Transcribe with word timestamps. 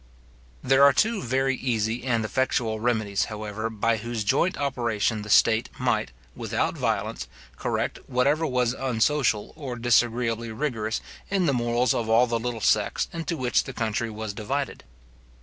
There 0.63 0.81
are 0.83 0.93
two 0.93 1.21
very 1.21 1.55
easy 1.55 2.05
and 2.05 2.25
effectual 2.25 2.79
remedies, 2.79 3.25
however, 3.25 3.69
by 3.69 3.97
whose 3.97 4.23
joint 4.23 4.57
operation 4.57 5.21
the 5.21 5.29
state 5.29 5.69
might, 5.77 6.11
without 6.35 6.75
violence, 6.75 7.27
correct 7.55 7.99
whatever 8.07 8.47
was 8.47 8.73
unsocial 8.73 9.53
or 9.55 9.75
disagreeably 9.75 10.51
rigorous 10.51 11.01
in 11.29 11.45
the 11.45 11.53
morals 11.53 11.93
of 11.93 12.09
all 12.09 12.25
the 12.25 12.39
little 12.39 12.61
sects 12.61 13.09
into 13.13 13.37
which 13.37 13.65
the 13.65 13.73
country 13.73 14.09
was 14.09 14.33
divided. 14.33 14.83